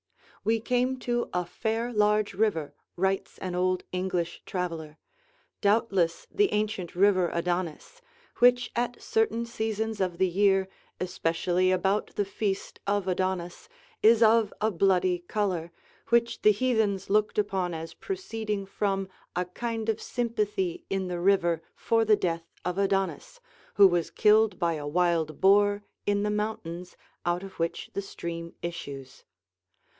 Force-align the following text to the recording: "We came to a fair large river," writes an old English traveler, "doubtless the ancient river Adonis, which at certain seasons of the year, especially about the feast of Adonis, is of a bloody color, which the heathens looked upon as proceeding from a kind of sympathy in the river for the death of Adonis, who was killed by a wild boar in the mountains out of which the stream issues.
"We 0.43 0.59
came 0.59 0.97
to 1.01 1.29
a 1.31 1.45
fair 1.45 1.93
large 1.93 2.33
river," 2.33 2.73
writes 2.95 3.37
an 3.37 3.53
old 3.53 3.83
English 3.91 4.41
traveler, 4.47 4.97
"doubtless 5.61 6.25
the 6.31 6.51
ancient 6.51 6.95
river 6.95 7.29
Adonis, 7.31 8.01
which 8.39 8.71
at 8.75 8.99
certain 8.99 9.45
seasons 9.45 10.01
of 10.01 10.17
the 10.17 10.27
year, 10.27 10.67
especially 10.99 11.71
about 11.71 12.15
the 12.15 12.25
feast 12.25 12.79
of 12.87 13.07
Adonis, 13.07 13.69
is 14.01 14.23
of 14.23 14.51
a 14.59 14.71
bloody 14.71 15.19
color, 15.19 15.71
which 16.09 16.41
the 16.41 16.51
heathens 16.51 17.07
looked 17.11 17.37
upon 17.37 17.75
as 17.75 17.93
proceeding 17.93 18.65
from 18.65 19.07
a 19.35 19.45
kind 19.45 19.87
of 19.87 20.01
sympathy 20.01 20.83
in 20.89 21.07
the 21.09 21.19
river 21.19 21.61
for 21.75 22.03
the 22.03 22.15
death 22.15 22.51
of 22.65 22.79
Adonis, 22.79 23.39
who 23.75 23.87
was 23.87 24.09
killed 24.09 24.57
by 24.57 24.73
a 24.73 24.87
wild 24.87 25.39
boar 25.39 25.83
in 26.07 26.23
the 26.23 26.31
mountains 26.31 26.97
out 27.23 27.43
of 27.43 27.59
which 27.59 27.91
the 27.93 28.01
stream 28.01 28.55
issues. 28.63 29.23